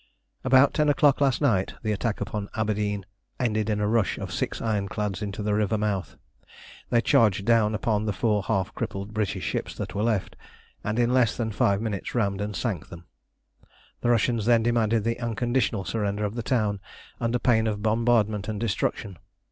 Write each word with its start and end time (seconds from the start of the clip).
About 0.43 0.73
ten 0.73 0.89
o'clock 0.89 1.21
last 1.21 1.41
night 1.41 1.75
the 1.83 1.91
attack 1.91 2.33
on 2.33 2.49
Aberdeen 2.55 3.05
ended 3.39 3.69
in 3.69 3.79
a 3.79 3.87
rush 3.87 4.17
of 4.17 4.33
six 4.33 4.59
ironclads 4.59 5.21
into 5.21 5.43
the 5.43 5.53
river 5.53 5.77
mouth. 5.77 6.15
They 6.89 7.01
charged 7.01 7.45
down 7.45 7.75
upon 7.75 8.07
the 8.07 8.11
four 8.11 8.41
half 8.41 8.73
crippled 8.73 9.13
British 9.13 9.43
ships 9.43 9.75
that 9.75 9.93
were 9.93 10.01
left, 10.01 10.35
and 10.83 10.97
in 10.97 11.13
less 11.13 11.37
than 11.37 11.51
five 11.51 11.81
minutes 11.83 12.15
rammed 12.15 12.41
and 12.41 12.55
sank 12.55 12.89
them. 12.89 13.05
The 14.01 14.09
Russians 14.09 14.45
then 14.47 14.63
demanded 14.63 15.03
the 15.03 15.19
unconditional 15.19 15.85
surrender 15.85 16.25
of 16.25 16.33
the 16.33 16.41
town, 16.41 16.79
under 17.19 17.37
pain 17.37 17.67
of 17.67 17.83
bombardment 17.83 18.47
and 18.47 18.59
destruction. 18.59 19.19